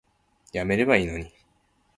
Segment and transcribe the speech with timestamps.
[0.51, 1.31] やめればいいのに